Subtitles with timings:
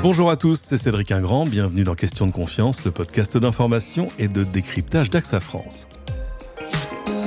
[0.00, 4.28] Bonjour à tous, c'est Cédric Ingrand, bienvenue dans Question de confiance, le podcast d'information et
[4.28, 5.88] de décryptage d'AXA France.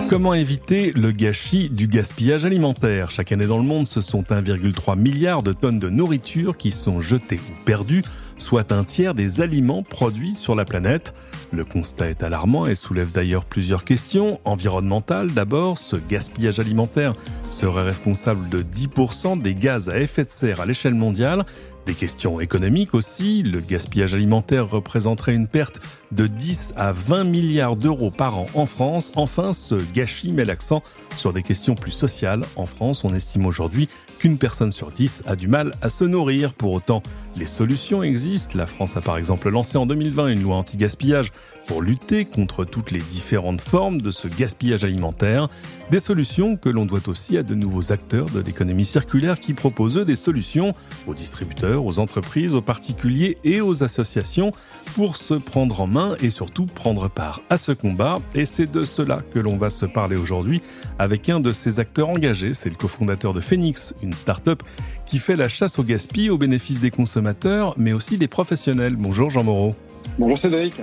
[0.10, 3.12] Comment éviter le gâchis du gaspillage alimentaire?
[3.12, 7.02] Chaque année dans le monde, ce sont 1,3 milliard de tonnes de nourriture qui sont
[7.02, 8.04] jetées ou perdues,
[8.38, 11.14] soit un tiers des aliments produits sur la planète.
[11.54, 14.40] Le constat est alarmant et soulève d'ailleurs plusieurs questions.
[14.44, 17.14] Environnementales d'abord, ce gaspillage alimentaire
[17.50, 21.46] serait responsable de 10% des gaz à effet de serre à l'échelle mondiale.
[21.86, 25.82] Des questions économiques aussi, le gaspillage alimentaire représenterait une perte
[26.12, 29.12] de 10 à 20 milliards d'euros par an en France.
[29.16, 30.84] Enfin, ce gâchis met l'accent
[31.16, 32.44] sur des questions plus sociales.
[32.56, 36.54] En France, on estime aujourd'hui qu'une personne sur 10 a du mal à se nourrir.
[36.54, 37.02] Pour autant,
[37.38, 38.58] les solutions existent.
[38.58, 41.32] La France a par exemple lancé en 2020 une loi anti-gaspillage
[41.66, 45.48] pour lutter contre toutes les différentes formes de ce gaspillage alimentaire.
[45.90, 49.98] Des solutions que l'on doit aussi à de nouveaux acteurs de l'économie circulaire qui proposent
[49.98, 50.76] eux des solutions
[51.08, 54.52] aux distributeurs, aux entreprises, aux particuliers et aux associations
[54.94, 58.20] pour se prendre en main et surtout prendre part à ce combat.
[58.36, 60.62] Et c'est de cela que l'on va se parler aujourd'hui
[61.00, 62.54] avec un de ces acteurs engagés.
[62.54, 64.62] C'est le cofondateur de Phoenix, une start-up
[65.06, 68.96] qui fait la chasse au gaspillage au bénéfice des consommateurs, mais aussi des professionnels.
[68.96, 69.76] Bonjour Jean Moreau.
[70.20, 70.74] Bonjour Cédric.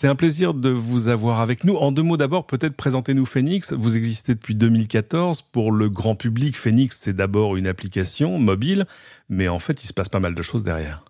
[0.00, 1.76] C'est un plaisir de vous avoir avec nous.
[1.76, 3.74] En deux mots d'abord, peut-être présentez-nous Phoenix.
[3.74, 5.42] Vous existez depuis 2014.
[5.42, 8.86] Pour le grand public, Phoenix, c'est d'abord une application mobile,
[9.28, 11.04] mais en fait, il se passe pas mal de choses derrière.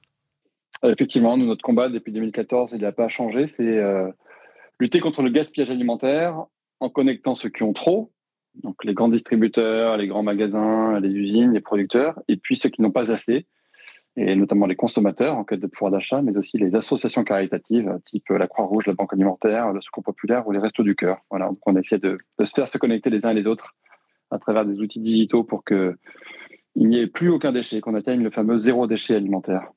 [0.85, 3.47] Euh, effectivement, nous, notre combat depuis 2014, il n'a pas changé.
[3.47, 4.11] C'est euh,
[4.81, 6.47] lutter contre le gaspillage alimentaire
[6.81, 8.11] en connectant ceux qui ont trop,
[8.65, 12.83] donc les grands distributeurs, les grands magasins, les usines, les producteurs, et puis ceux qui
[12.83, 13.47] n'ont pas assez,
[14.17, 18.29] et notamment les consommateurs en quête de pouvoir d'achat, mais aussi les associations caritatives, type
[18.31, 21.19] la Croix-Rouge, la Banque alimentaire, le Secours populaire ou les Restos du Cœur.
[21.31, 23.75] Voilà, donc on essaie de, se faire se connecter les uns les autres
[24.31, 25.97] à travers des outils digitaux pour qu'il
[26.77, 29.71] n'y ait plus aucun déchet, qu'on atteigne le fameux zéro déchet alimentaire.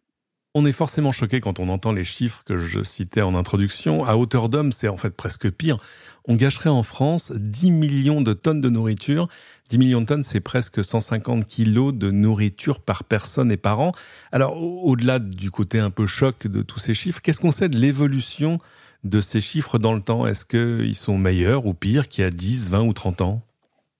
[0.56, 4.06] On est forcément choqué quand on entend les chiffres que je citais en introduction.
[4.06, 5.78] À hauteur d'homme, c'est en fait presque pire.
[6.26, 9.28] On gâcherait en France 10 millions de tonnes de nourriture.
[9.70, 13.94] 10 millions de tonnes, c'est presque 150 kilos de nourriture par personne et par an.
[14.32, 17.80] Alors, au-delà du côté un peu choc de tous ces chiffres, qu'est-ce qu'on sait de
[17.80, 18.60] l'évolution
[19.04, 20.28] de ces chiffres dans le temps?
[20.28, 23.42] Est-ce qu'ils sont meilleurs ou pires qu'il y a 10, 20 ou 30 ans?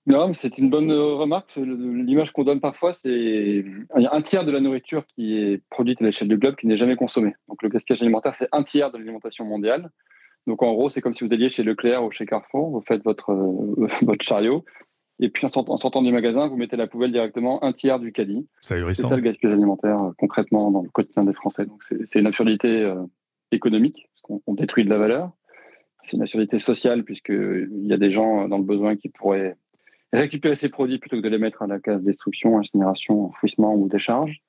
[0.06, 1.56] Non, c'est une bonne remarque.
[1.56, 6.28] L'image qu'on donne parfois, c'est un tiers de la nourriture qui est produite à l'échelle
[6.28, 7.32] du globe qui n'est jamais consommée.
[7.48, 9.90] Donc le gaspillage alimentaire, c'est un tiers de l'alimentation mondiale.
[10.46, 13.02] Donc en gros, c'est comme si vous alliez chez Leclerc ou chez Carrefour, vous faites
[13.02, 13.32] votre,
[14.02, 14.64] votre chariot,
[15.20, 18.48] et puis en sortant, du magasin, vous mettez la poubelle directement un tiers du caddie.
[18.60, 21.66] C'est ça le gaspillage alimentaire euh, concrètement dans le quotidien des Français.
[21.66, 22.96] Donc c'est une absurdité euh,
[23.52, 25.30] économique, parce qu'on détruit de la valeur.
[26.04, 29.56] C'est une absurdité sociale, puisqu'il y a des gens dans le besoin qui pourraient
[30.18, 33.88] récupérer ces produits plutôt que de les mettre à la case destruction, incinération, enfouissement ou
[33.88, 34.40] décharge.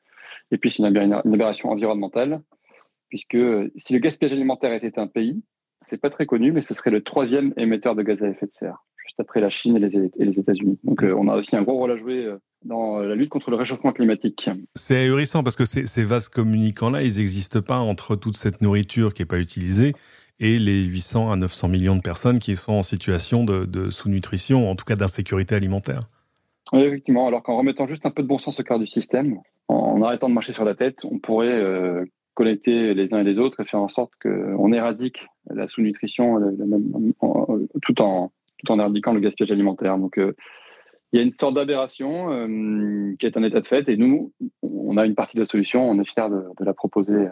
[0.51, 2.41] Et puis, c'est une, aberration environnementale,
[3.09, 3.37] puisque
[3.75, 5.41] si le gaspillage alimentaire était un pays,
[5.85, 8.53] c'est pas très connu, mais ce serait le troisième émetteur de gaz à effet de
[8.53, 10.79] serre, juste après la Chine et les, États-Unis.
[10.83, 13.51] Donc, euh, on a aussi un gros rôle à jouer euh, dans la lutte contre
[13.51, 14.49] le réchauffement climatique.
[14.75, 19.13] C'est ahurissant parce que ces, ces vases communicants-là, ils n'existent pas entre toute cette nourriture
[19.13, 19.93] qui n'est pas utilisée
[20.39, 24.75] et les 800 à 900 millions de personnes qui sont en situation de, sous-nutrition, en
[24.75, 26.03] tout cas d'insécurité alimentaire.
[26.73, 27.27] Oui, effectivement.
[27.27, 30.29] Alors qu'en remettant juste un peu de bon sens au cœur du système, en arrêtant
[30.29, 33.65] de marcher sur la tête, on pourrait euh, connecter les uns et les autres et
[33.65, 36.39] faire en sorte qu'on éradique la sous-nutrition
[37.81, 39.97] tout en, tout en éradiquant le gaspillage alimentaire.
[39.97, 40.33] Donc, euh,
[41.13, 44.33] il y a une sorte d'aberration euh, qui est un état de fait et nous,
[44.63, 47.29] on a une partie de la solution, on est fiers de la proposer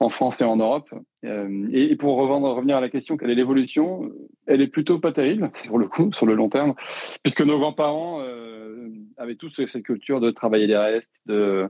[0.00, 0.88] en France et en Europe.
[1.24, 4.10] Euh, et pour revenir à la question, quelle est l'évolution
[4.46, 6.74] Elle est plutôt pas terrible, le coup, sur le long terme,
[7.22, 11.68] puisque nos grands-parents euh, avaient tous cette culture de travailler les restes, de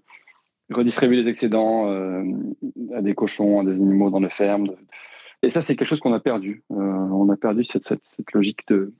[0.73, 2.23] redistribuer les excédents euh,
[2.95, 4.69] à des cochons, à des animaux dans les fermes.
[5.43, 6.63] Et ça, c'est quelque chose qu'on a perdu.
[6.69, 8.93] on a perdu cette, cette, logique de,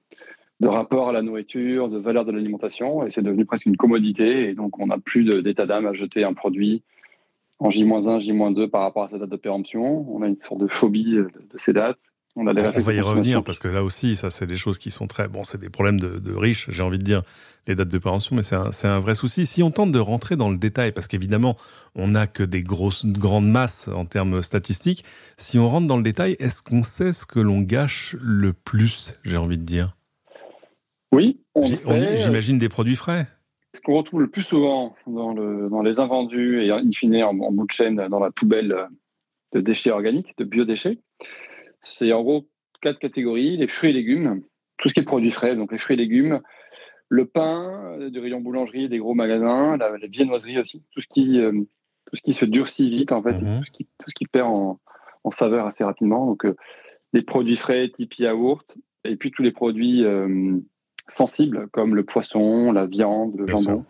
[0.61, 4.49] de, rapport à la nourriture, de valeur de l'alimentation, et c'est devenu presque une commodité.
[4.49, 6.83] Et donc, on n'a plus d'état d'âme à jeter un produit
[7.61, 10.07] en J-1, J-2 par rapport à sa date de péremption.
[10.11, 11.99] On a une sorte de phobie de, ces dates.
[12.37, 14.91] On, a on va y revenir parce que là aussi, ça, c'est des choses qui
[14.91, 15.29] sont très.
[15.29, 17.23] Bon, c'est des problèmes de, riches, j'ai envie de dire,
[17.67, 19.47] les dates de péremption, mais c'est un, un, vrai souci.
[19.47, 21.57] Si on tente de rentrer dans le détail, parce qu'évidemment,
[21.97, 25.05] on n'a que des grosses, grandes masses en termes statistiques,
[25.37, 29.17] si on rentre dans le détail, est-ce qu'on sait ce que l'on gâche le plus,
[29.25, 29.97] j'ai envie de dire?
[31.13, 33.27] Oui, on J'imagine des produits frais.
[33.75, 37.35] Ce qu'on retrouve le plus souvent dans, le, dans, les invendus et in fine en,
[37.35, 38.89] bout de chaîne dans la poubelle
[39.53, 40.99] de déchets organiques, de biodéchets,
[41.83, 42.49] c'est en gros
[42.81, 44.43] quatre catégories les fruits et légumes,
[44.77, 46.41] tout ce qui est produit frais, donc les fruits et légumes,
[47.09, 51.41] le pain, du rayon boulangerie, des gros magasins, la, viennoiserie aussi, tout ce qui,
[52.07, 53.59] tout ce qui se durcit vite en fait, mhm.
[53.59, 54.81] tout, ce qui, tout, ce qui, perd en,
[55.25, 56.27] en saveur assez rapidement.
[56.27, 56.47] Donc
[57.13, 60.05] des produits frais type yaourt, et puis tous les produits
[61.11, 63.85] sensibles comme le poisson, la viande, le jambon.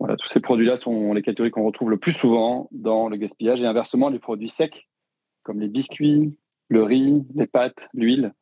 [0.00, 3.60] Voilà, tous ces produits-là sont les catégories qu'on retrouve le plus souvent dans le gaspillage.
[3.60, 4.88] Et inversement, les produits secs,
[5.44, 6.36] comme les biscuits,
[6.68, 8.34] le riz, les pâtes, l'huile,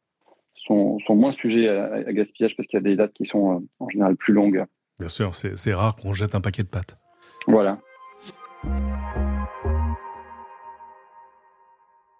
[0.54, 3.58] sont, sont, moins sujets à, gaspillage parce qu'il y a des dates qui sont euh,
[3.80, 4.64] en général plus longues.
[4.98, 6.98] Bien sûr, c'est rare qu'on jette un paquet de pâtes.
[7.46, 7.78] Voilà.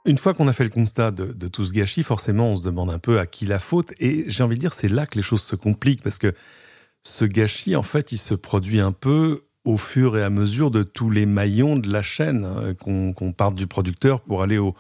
[0.04, 2.90] Une fois qu'on a fait le constat de, tout ce gâchis, forcément, on se demande
[2.90, 3.93] un peu à qui la faute.
[4.00, 6.34] Et j'ai envie de dire, c'est là que les choses se compliquent parce que
[7.04, 10.82] ce gâchis, en fait, il se produit un peu au fur et à mesure de
[10.82, 14.75] tous les maillons de la chaîne, hein, qu'on parte du producteur pour aller au,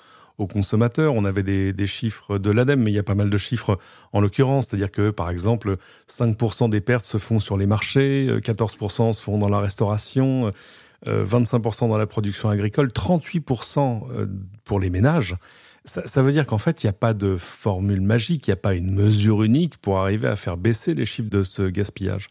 [0.52, 1.14] consommateur.
[1.14, 3.78] On avait des, chiffres de l'ADEME, mais il y a pas mal de chiffres
[4.12, 4.66] en l'occurrence.
[4.66, 5.76] C'est-à-dire que, par exemple,
[6.08, 10.50] 5% des pertes se font sur les marchés, 14% se font dans la restauration,
[11.06, 14.26] 25% dans la production agricole, 38% euh,
[14.64, 15.36] pour les ménages.
[15.84, 18.56] Ça, veut dire qu'en fait, il n'y a pas de formule magique, il n'y a
[18.56, 22.28] pas une mesure unique pour arriver à faire baisser les chiffres de ce gaspillage.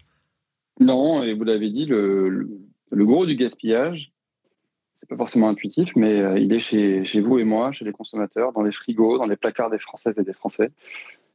[0.80, 2.48] Non, et vous l'avez dit, le,
[2.94, 4.14] gros du gaspillage,
[4.96, 7.92] c'est pas forcément intuitif, mais euh, il est chez, chez, vous et moi, chez les
[7.92, 10.72] consommateurs, dans les frigos, dans les placards des Françaises et des Français.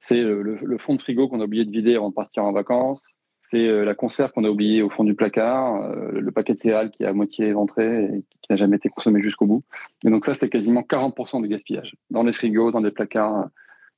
[0.01, 2.53] C'est le, le, fond de frigo qu'on a oublié de vider avant de partir en
[2.53, 3.03] vacances.
[3.49, 6.59] C'est euh, la conserve qu'on a oubliée au fond du placard, euh, le paquet de
[6.59, 9.63] céréales qui est à moitié éventré et qui n'a jamais été consommé jusqu'au bout.
[10.05, 13.49] Et donc ça, c'est quasiment 40% du gaspillage dans les frigos, dans les placards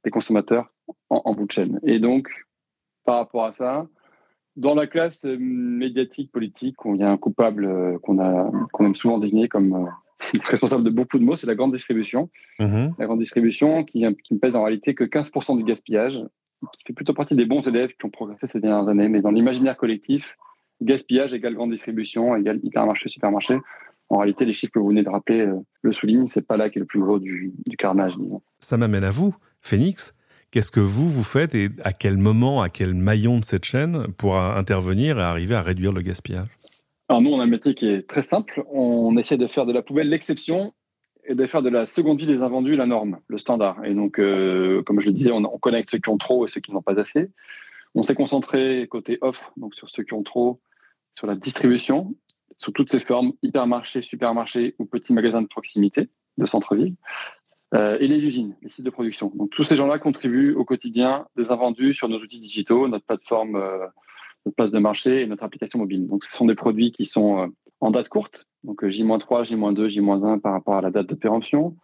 [0.04, 0.70] des consommateurs
[1.08, 1.80] en, bout de chaîne.
[1.82, 2.28] Et donc,
[3.04, 3.86] par rapport à ça,
[4.56, 8.94] dans la classe médiatique politique, il y a un coupable euh, qu'on a qu'on aime
[8.94, 9.90] souvent désigner comme
[10.44, 12.28] responsable de beaucoup de mots, c'est la grande distribution.
[12.58, 16.18] Mmh la grande distribution qui, qui ne pèse en réalité que 15% du gaspillage
[16.78, 19.08] qui fait plutôt partie des bons élèves qui ont progressé ces dernières années.
[19.08, 20.36] Mais dans l'imaginaire collectif,
[20.82, 23.58] gaspillage égale grande distribution, égale hypermarché, supermarché.
[24.10, 26.70] En réalité, les chiffres que vous venez de rappeler euh, le soulignent, c'est pas là
[26.70, 28.14] qui est le plus gros du, carnage.
[28.60, 30.14] Ça m'amène à vous, Phoenix.
[30.50, 34.06] Qu'est-ce que vous, vous faites et à quel moment, à quel maillon de cette chaîne
[34.16, 36.48] pour intervenir et arriver à réduire le gaspillage?
[37.10, 38.64] Alors nous, on a un métier qui est très simple.
[38.72, 40.72] On essaie de faire de la poubelle l'exception
[41.28, 43.84] et de faire de la seconde vie des invendus la norme, le standard.
[43.84, 46.48] Et donc, euh, comme je le disais, on, on, connecte ceux qui ont trop et
[46.48, 47.30] ceux qui n'ont pas assez.
[47.94, 50.60] On s'est concentré côté offre, donc sur ceux qui ont trop,
[51.14, 52.14] sur la distribution,
[52.56, 56.08] sous toutes ces formes, hypermarchés, supermarchés ou petits magasins de proximité
[56.38, 56.94] de centre-ville,
[57.74, 59.30] euh, et les usines, les sites de production.
[59.34, 63.56] Donc tous ces gens-là contribuent au quotidien des invendus sur nos outils digitaux, notre plateforme,
[63.56, 63.86] euh,
[64.46, 66.06] notre place de marché et notre application mobile.
[66.06, 70.52] Donc ce sont des produits qui sont en date courte, donc J-3, J-2, J-1 par
[70.52, 71.76] rapport à la date de péremption.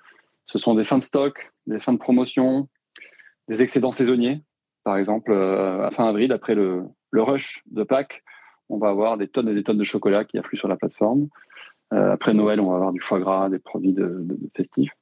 [0.46, 2.69] Ce sont des fins de stock, des fins de promotion,
[3.49, 4.43] des excédents saisonniers.
[4.82, 8.23] Par exemple, euh, à fin avril, après le, rush de Pâques,
[8.69, 11.29] on va avoir des tonnes et des tonnes de chocolat qui affluent sur la plateforme.
[11.93, 14.26] Euh, après Noël, on va avoir du foie gras, des produits de,
[14.56, 14.93] festifs,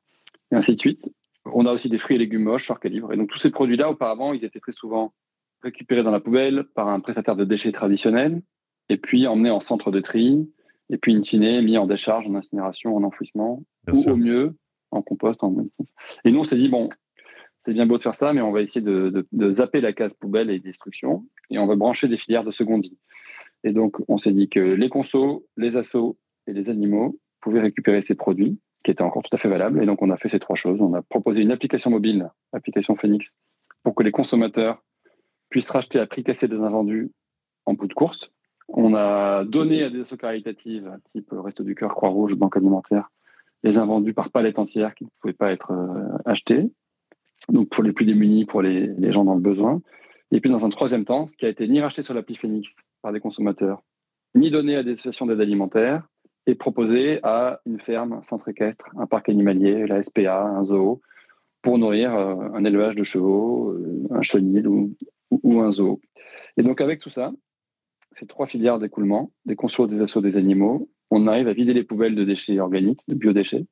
[0.51, 1.11] et ainsi de suite.
[1.47, 3.13] On a aussi des fruits et légumes moches sur calibre.
[3.13, 5.15] Et donc tous ces produits-là, auparavant, ils étaient très souvent
[5.63, 8.43] récupérés dans la poubelle par un prestataire de déchets traditionnel,
[8.89, 10.49] et puis emmenés en centre de tri,
[10.93, 14.55] et puis in fine mis en décharge, en incinération, en enfouissement, ou au mieux
[14.91, 15.43] en compost.
[15.43, 15.57] En...
[16.25, 16.91] Et nous, on s'est dit, bon,
[17.65, 20.51] c'est bien beau de faire ça, mais on va essayer de, zapper la case poubelle
[20.51, 22.99] et destruction, et on va brancher des filières de seconde vie.
[23.65, 28.03] Et donc, on s'est dit que les consos, les assos et les animaux pouvaient récupérer
[28.03, 29.83] ces produits, qui étaient encore tout à fait valables.
[29.83, 30.81] Et donc, on a fait ces trois choses.
[30.81, 33.33] On a proposé une application mobile, application Phoenix,
[33.83, 34.83] pour que les consommateurs
[35.49, 37.13] puissent racheter à prix cassé des invendus
[37.65, 38.31] en bout de course,
[38.73, 43.11] on a donné à des associations caritatives, type Resto du Cœur, Croix-Rouge, Banque Alimentaire,
[43.63, 46.71] les invendus par palette entière qui ne pouvaient pas être euh, achetés.
[47.49, 49.81] Donc pour les plus démunis, pour les, gens dans le besoin.
[50.31, 52.75] Et puis dans un troisième temps, ce qui a été ni racheté sur l'appli Phoenix
[53.03, 53.83] par des consommateurs,
[54.35, 56.07] ni donné à des associations d'aide alimentaire,
[56.47, 61.01] et proposé à une ferme, un centre équestre, un parc animalier, la SPA, un zoo,
[61.61, 64.97] pour nourrir euh, un élevage de chevaux, euh, un chenil ou,
[65.31, 66.01] ou, un zoo.
[66.57, 67.33] Et donc avec tout ça,
[68.15, 71.85] ces trois filières d'écoulement, des consos, des assauts, des animaux, on arrive à vider les
[71.85, 73.67] poubelles de déchets organiques, de biodéchets.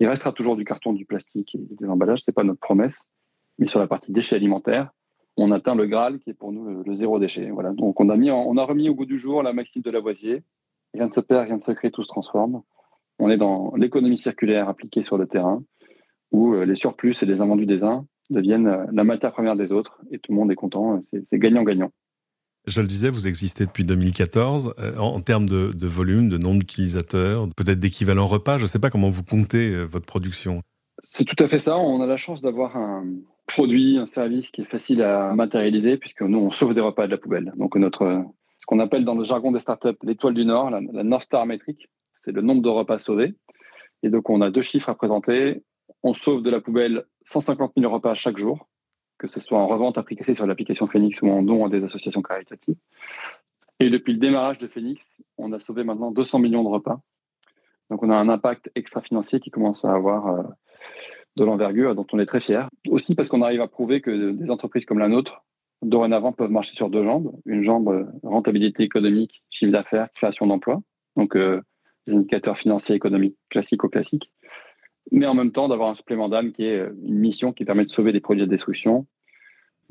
[0.00, 2.98] Il restera toujours du carton, du plastique et des emballages, c'est pas notre promesse.
[3.58, 4.90] Mais sur la partie déchets alimentaires,
[5.36, 7.50] on atteint le Graal qui est pour nous le, zéro déchet.
[7.74, 10.42] Donc on a, mis on a remis au goût du jour la maxime de Lavoisier.
[10.94, 12.62] Rien ne se perd, rien ne se crée, tout se transforme.
[13.18, 15.62] On est dans l'économie circulaire appliquée sur le terrain,
[16.32, 19.72] où euh, les surplus et les invendus des uns deviennent euh, la matière première des
[19.72, 21.00] autres, et tout le monde est content.
[21.02, 21.92] C'est gagnant-gagnant.
[22.66, 24.74] Je le disais, vous existez depuis 2014.
[24.78, 28.90] Euh, en, termes de, volume, de nombre d'utilisateurs, peut-être d'équivalent repas, je ne sais pas
[28.90, 30.62] comment vous comptez euh, votre production.
[31.02, 31.76] C'est tout à fait ça.
[31.76, 33.04] On a la chance d'avoir un,
[33.46, 37.10] produit, un service qui est facile à matérialiser puisque nous, on sauve des repas de
[37.10, 37.52] la poubelle.
[37.56, 38.24] Donc, notre,
[38.58, 41.90] ce qu'on appelle dans le jargon des startups l'étoile du Nord, la, North Star métrique,
[42.24, 43.34] c'est le nombre de repas sauvés.
[44.02, 45.62] Et donc, on a deux chiffres à présenter.
[46.02, 48.68] On sauve de la poubelle 150 000 repas chaque jour,
[49.22, 52.22] que ce soit en revente appliquée sur l'application Phoenix ou en don à des associations
[52.22, 52.74] caritatives.
[53.78, 57.00] Et depuis le démarrage de Phoenix, on a sauvé maintenant 200 millions de repas.
[57.88, 60.42] Donc, on a un impact extra-financier qui commence à avoir euh,
[61.36, 62.68] de l'envergure dont on est très fier.
[62.88, 65.44] Aussi parce qu'on arrive à prouver que des entreprises comme la nôtre,
[65.82, 67.32] dorénavant, peuvent marcher sur deux jambes.
[67.46, 70.80] Une jambe, euh, rentabilité économique, chiffre d'affaires, création d'emplois.
[71.16, 71.60] Donc, euh,
[72.08, 74.32] des indicateurs financiers économiques classico-classiques.
[75.12, 77.84] Mais en même temps, d'avoir un supplément d'âme qui est euh, une mission qui permet
[77.84, 79.06] de sauver des produits de destruction,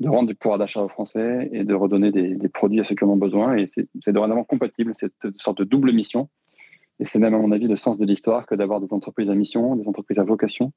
[0.00, 3.04] de rendre du pouvoir d'achat aux Français et de redonner des, produits à ceux qui
[3.04, 3.56] en ont besoin.
[3.56, 6.28] Et c'est dorénavant compatible, cette sorte de double mission.
[6.98, 9.34] Et c'est même, à mon avis, le sens de l'histoire que d'avoir des entreprises à
[9.36, 10.72] mission, des entreprises à vocation,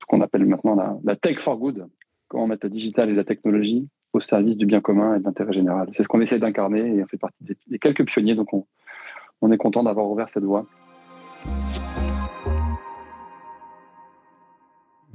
[0.00, 1.88] ce qu'on appelle maintenant la, tech for good,
[2.28, 5.52] comment mettre la digital et la technologie au service du bien commun et de l'intérêt
[5.52, 5.88] général.
[5.94, 8.64] C'est ce qu'on essaie d'incarner et on fait partie des, quelques pionniers, donc on,
[9.42, 10.66] on est content d'avoir ouvert cette voie.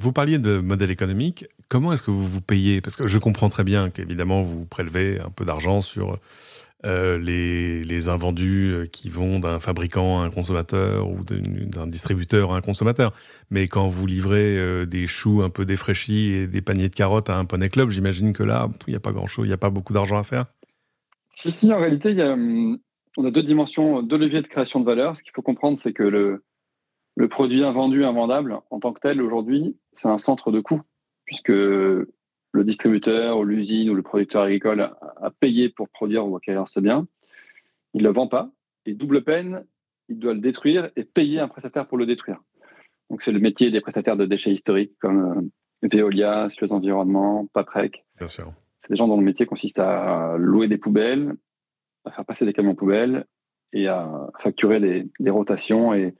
[0.01, 1.45] Vous parliez de modèle économique.
[1.69, 2.81] Comment est-ce que vous vous payez?
[2.81, 6.17] Parce que je comprends très bien qu'évidemment, vous prélevez un peu d'argent sur
[6.85, 12.57] euh, les, invendus euh, qui vont d'un fabricant à un consommateur ou d'un distributeur à
[12.57, 13.13] un consommateur.
[13.51, 17.29] Mais quand vous livrez euh, des choux un peu défraîchis et des paniers de carottes
[17.29, 19.57] à un poney club, j'imagine que là, il n'y a pas grand-chose, il n'y a
[19.57, 20.45] pas beaucoup d'argent à faire.
[21.35, 22.79] Si, si, en réalité, hum,
[23.17, 25.15] on a deux dimensions, deux leviers de création de valeur.
[25.15, 26.43] Ce qu'il faut comprendre, c'est que le,
[27.15, 30.81] le produit invendu, invendable, en tant que tel, aujourd'hui, c'est un centre de coût,
[31.25, 36.67] puisque le distributeur ou l'usine ou le producteur agricole a, payé pour produire ou acquérir
[36.67, 37.07] ce bien.
[37.93, 38.51] Il ne le vend pas.
[38.85, 39.65] Et double peine,
[40.09, 42.41] il doit le détruire et payer un prestataire pour le détruire.
[43.09, 45.51] Donc c'est le métier des prestataires de déchets historiques comme
[45.83, 48.05] euh, Veolia, Suez Environnement, Paprec.
[48.17, 48.53] Bien sûr.
[48.81, 51.35] C'est des gens dont le métier consiste à louer des poubelles,
[52.05, 53.25] à faire passer des camions poubelles
[53.73, 56.15] et à facturer des, rotations et,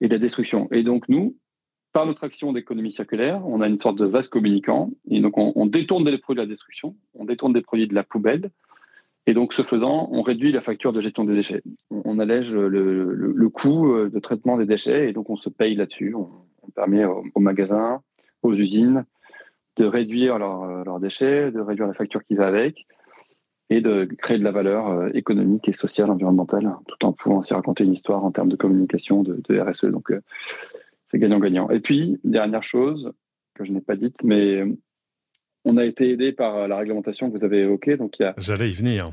[0.00, 0.68] et de la destruction.
[0.70, 1.36] Et donc nous,
[1.96, 4.90] par notre action d'économie circulaire, on a une sorte de vase communicant.
[5.08, 8.04] Et donc, on, détourne des produits de la destruction, on détourne des produits de la
[8.04, 8.50] poubelle.
[9.26, 11.62] Et donc, ce faisant, on réduit la facture de gestion des déchets.
[11.88, 16.14] On, allège le, coût euh, de traitement des déchets et donc on se paye là-dessus.
[16.14, 16.28] On,
[16.74, 18.02] permet aux, magasins,
[18.42, 19.06] aux usines
[19.76, 22.86] de réduire leurs déchets, de réduire la facture qui va avec
[23.70, 27.52] et de créer de la valeur euh, économique et sociale, environnementale, tout en pouvant aussi
[27.52, 29.86] raconter une histoire en termes de communication, de, RSE.
[29.86, 30.20] Donc, euh,
[31.08, 31.68] c'est gagnant-gagnant.
[31.70, 33.12] Et puis, dernière chose
[33.54, 34.62] que je n'ai pas dite, mais
[35.64, 37.96] on a été aidé par la réglementation que vous avez évoquée.
[37.96, 39.10] Donc, il J'allais y venir.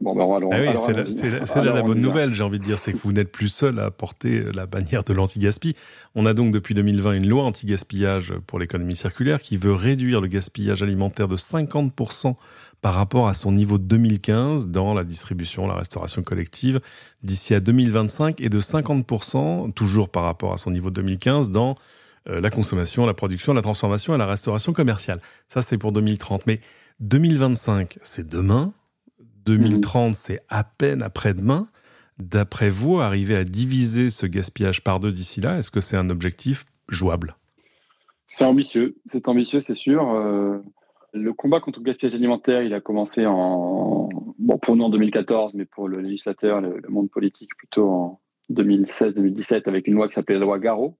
[0.00, 0.68] Bon, ben alors, ah oui,
[1.10, 3.80] c'est là la bonne nouvelle, j'ai envie de dire, c'est que vous n'êtes plus seul
[3.80, 5.74] à porter la bannière de l'anti-gaspi.
[6.14, 10.28] On a donc depuis 2020 une loi anti-gaspillage pour l'économie circulaire qui veut réduire le
[10.28, 12.36] gaspillage alimentaire de 50%
[12.80, 16.80] par rapport à son niveau de 2015 dans la distribution, la restauration collective
[17.22, 21.74] d'ici à 2025 et de 50% toujours par rapport à son niveau de 2015 dans
[22.28, 25.20] euh, la consommation, la production, la transformation et la restauration commerciale.
[25.48, 26.46] Ça, c'est pour 2030.
[26.46, 26.60] Mais
[27.00, 28.72] 2025, c'est demain.
[29.46, 31.66] 2030, c'est à peine après-demain.
[32.18, 36.10] D'après vous, arriver à diviser ce gaspillage par deux d'ici là, est-ce que c'est un
[36.10, 37.36] objectif jouable?
[38.28, 38.96] C'est ambitieux.
[39.06, 40.10] C'est ambitieux, c'est sûr.
[40.10, 40.58] Euh,
[41.12, 45.54] le combat contre le gaspillage alimentaire, il a commencé en, bon, pour nous en 2014,
[45.54, 50.38] mais pour le législateur, le, monde politique, plutôt en 2016-2017, avec une loi qui s'appelait
[50.38, 50.98] la loi Garot,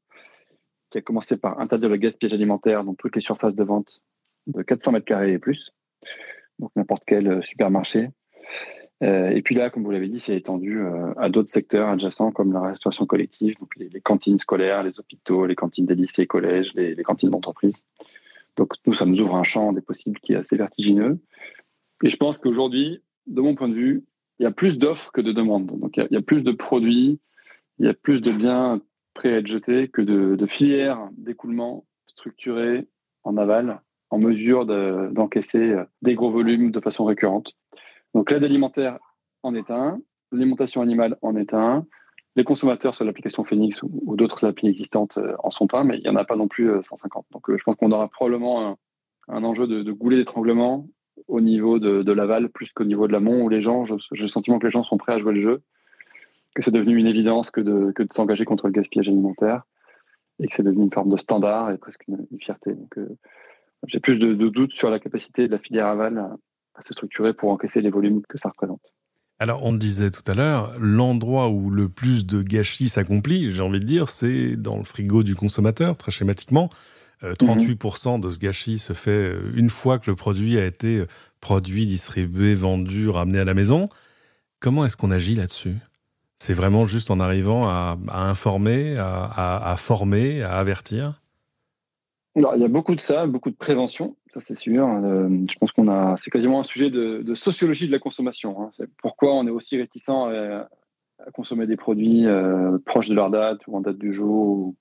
[0.90, 4.00] qui a commencé par interdire le gaspillage alimentaire dans toutes les surfaces de vente
[4.46, 5.72] de 400 mètres carrés et plus,
[6.58, 8.08] donc n'importe quel euh, supermarché.
[9.04, 12.32] Euh, et puis là, comme vous l'avez dit, c'est étendu euh, à d'autres secteurs adjacents
[12.32, 16.72] comme la restauration collective, donc les, cantines scolaires, les hôpitaux, les cantines des lycées, collèges,
[16.74, 17.76] les, les cantines d'entreprise.
[18.58, 21.18] Donc nous, ça nous ouvre un champ des possibles qui est assez vertigineux.
[22.02, 24.04] Et je pense qu'aujourd'hui, de mon point de vue,
[24.38, 25.66] il y a plus d'offres que de demandes.
[25.66, 27.20] Donc il y, a, plus de produits,
[27.78, 28.80] il y a plus de biens
[29.14, 32.88] prêts à être jetés que de, filières d'écoulement structurées
[33.22, 37.56] en aval, en mesure d'encaisser des gros volumes de façon récurrente.
[38.14, 38.98] Donc l'aide alimentaire
[39.42, 40.00] en est un,
[40.32, 41.86] l'alimentation animale en est un,
[42.38, 46.02] les consommateurs sur l'application Phoenix ou, d'autres applis existantes euh, en sont un, mais il
[46.02, 47.24] n'y en a pas non plus 150.
[47.24, 48.78] Euh, Donc euh, je pense qu'on aura probablement
[49.26, 50.86] un, enjeu de, goulet d'étranglement
[51.26, 54.60] au niveau de, l'aval plus qu'au niveau de l'amont, où les gens, j'ai le sentiment
[54.60, 55.62] que les gens sont prêts à jouer le jeu,
[56.54, 59.64] que c'est devenu une évidence que de, que de s'engager contre le gaspillage alimentaire,
[60.38, 62.72] et que c'est devenu une forme de standard et presque une, fierté.
[62.72, 62.94] Donc
[63.88, 66.24] j'ai plus de, doutes sur la capacité de la filière aval
[66.76, 68.92] à se structurer pour encaisser les volumes que ça représente.
[69.40, 73.78] Alors, on disait tout à l'heure, l'endroit où le plus de gâchis s'accomplit, j'ai envie
[73.78, 76.68] de dire, c'est dans le frigo du consommateur, très schématiquement.
[77.22, 78.20] 38% mhm.
[78.20, 81.04] de ce gâchis se fait une fois que le produit a été
[81.40, 83.88] produit, distribué, vendu, ramené à la maison.
[84.60, 85.76] Comment est-ce qu'on agit là-dessus?
[86.38, 91.20] C'est vraiment juste en arrivant à, informer, à, former, à avertir?
[92.36, 94.86] Il y a beaucoup de ça, beaucoup de prévention, ça c'est sûr.
[94.86, 98.62] Euh, je pense qu'on a, c'est quasiment un sujet de, sociologie de la consommation.
[98.62, 98.70] Hein.
[98.76, 100.68] C'est pourquoi on est aussi réticent à,
[101.34, 104.74] consommer des produits euh, proches de leur date ou en date du jour.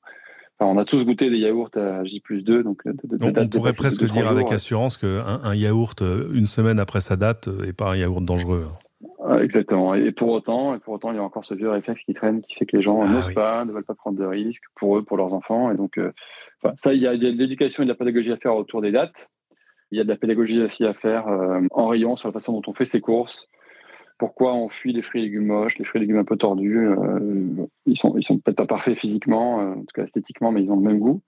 [0.60, 4.52] on a tous goûté des yaourts à J 2, donc, on pourrait presque dire avec
[4.52, 8.68] assurance qu'un un yaourt euh, une semaine après sa date n'est pas un yaourt dangereux.
[8.70, 8.87] Hein.
[9.30, 9.94] Ah, exactement.
[9.94, 12.42] Et pour autant, et pour autant, il y a encore ce vieux réflexe qui traîne,
[12.42, 14.98] qui fait que les gens ah n'osent pas, ne veulent pas prendre de risques pour
[14.98, 15.70] eux, pour leurs enfants.
[15.70, 16.14] Et donc, euh,
[16.78, 19.30] ça, il y, a, de l'éducation et de la pédagogie à faire autour des dates.
[19.92, 22.54] Il y a de la pédagogie aussi à faire euh, en rayon sur la façon
[22.54, 23.50] dont on fait ses courses.
[24.18, 26.88] Pourquoi on fuit les fruits et légumes moches, les fruits et légumes un peu tordus.
[26.88, 30.72] Euh, ils sont, ils sont peut-être pas parfaits physiquement, en tout cas esthétiquement, mais ils
[30.72, 31.22] ont le même goût.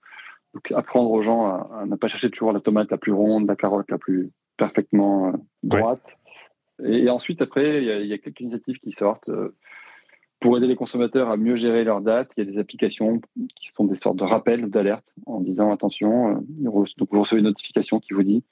[0.54, 3.56] Donc, apprendre aux gens à, ne pas chercher toujours la tomate la plus ronde, la
[3.56, 6.16] carotte la plus parfaitement droite.
[6.84, 9.54] Et, ensuite, après, il y, a, quelques initiatives qui sortent euh,
[10.40, 12.32] pour aider les consommateurs à mieux gérer leurs dates.
[12.36, 13.20] Il y a des applications
[13.56, 16.40] qui sont des sortes de rappels ou d'alertes en disant attention, euh,
[16.96, 18.44] donc vous recevez une notification qui vous dit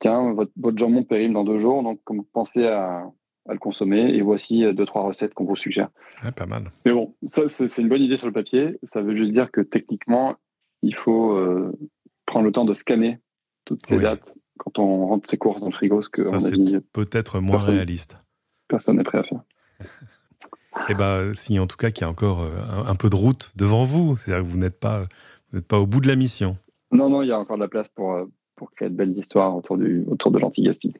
[0.00, 2.00] tiens, votre, jambon périme dans deux jours, donc
[2.32, 3.10] pensez à,
[3.48, 5.88] à le consommer et voici deux, trois recettes qu'on vous suggère.
[6.36, 6.70] pas mal.
[6.84, 8.78] Mais bon, ça, c'est une bonne idée sur le papier.
[8.92, 10.36] Ça veut juste dire que techniquement,
[10.82, 11.72] il faut euh,
[12.26, 13.18] prendre le temps de scanner
[13.64, 16.52] toutes ces dates quand on rentre ses courses dans le frigo, ce que ça c'est
[16.92, 18.22] peut-être moins réaliste.
[18.68, 19.40] Personne n'est prêt à faire.
[20.88, 23.52] Eh bien, si en tout cas qu'il y a encore euh, un, peu de route
[23.56, 25.06] devant vous, c'est-à-dire que vous n'êtes pas,
[25.66, 26.56] pas au bout de la mission.
[26.92, 29.16] Non, non, il y a encore de la place pour, euh, pour créer de belles
[29.16, 30.94] histoires autour, du, autour de l'anti-gaspi.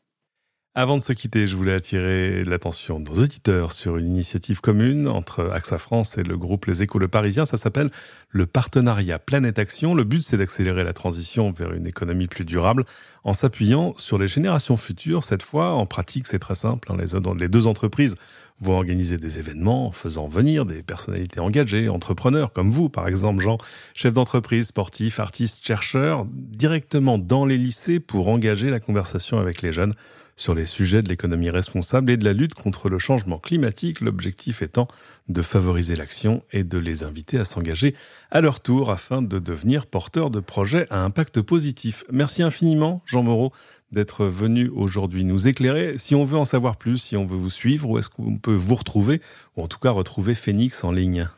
[0.75, 5.09] Avant de se quitter, je voulais attirer l'attention de nos auditeurs sur une initiative commune
[5.09, 7.47] entre AXA France et le groupe Les Échos Le Parisien.
[7.47, 7.91] Ça s'appelle
[8.29, 9.95] le partenariat Planète Action.
[9.95, 12.85] Le but, c'est d'accélérer la transition vers une économie plus durable
[13.25, 15.25] en s'appuyant sur les générations futures.
[15.25, 16.93] Cette fois, en pratique, c'est très simple.
[16.93, 17.35] Hein.
[17.39, 18.15] Les deux entreprises
[18.61, 23.43] vont organiser des événements en faisant venir des personnalités engagées, entrepreneurs comme vous, par exemple,
[23.43, 23.59] Jean,
[23.95, 29.73] chef d'entreprise, sportif, artiste, chercheur, directement dans les lycées pour engager la conversation avec les
[29.73, 29.95] jeunes
[30.39, 34.63] sur les sujets de l'économie responsable et de la lutte contre le changement climatique, l'objectif
[34.63, 34.87] étant
[35.29, 37.95] de favoriser l'action et de les inviter à s'engager
[38.31, 42.05] à leur tour afin de devenir porteurs de projets à impact positif.
[42.13, 43.53] Merci infiniment, Jean Moreau,
[43.93, 45.99] d'être venu aujourd'hui nous éclairer.
[45.99, 48.55] Si on veut en savoir plus, si on veut vous suivre, où est-ce qu'on peut
[48.55, 49.21] vous retrouver,
[49.57, 51.29] ou en tout cas retrouver Phoenix en ligne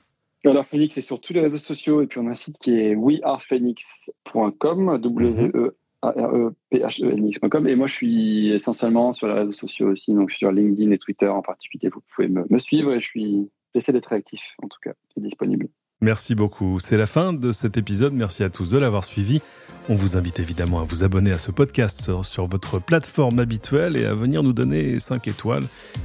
[0.43, 2.73] alors Phoenix est sur tous les réseaux sociaux et puis on a un site qui
[2.73, 7.69] est wearephoenix.com, w e A-R-E-P-H-E-N-X.com.
[7.69, 11.29] Et moi, je suis essentiellement sur les réseaux sociaux aussi, donc sur LinkedIn et Twitter
[11.29, 11.91] en particulier.
[11.91, 15.69] Vous pouvez me, suivre et je suis, j'essaie d'être réactif, en tout cas, et disponible.
[16.03, 16.79] Merci beaucoup.
[16.79, 18.15] C'est la fin de cet épisode.
[18.15, 19.43] Merci à tous de l'avoir suivi.
[19.89, 23.97] On vous invite évidemment à vous abonner à ce podcast sur, sur, votre plateforme habituelle
[23.97, 25.65] et à venir nous donner 5 étoiles.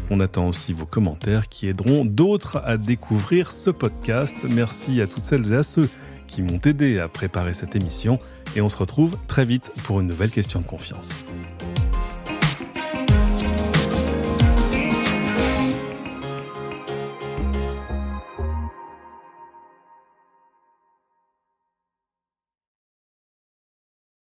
[0.09, 4.35] On attend aussi vos commentaires qui aideront d'autres à découvrir ce podcast.
[4.49, 5.87] Merci à toutes celles et à ceux
[6.27, 8.19] qui m'ont aidé à préparer cette émission
[8.55, 11.09] et on se retrouve très vite pour une nouvelle question de confiance.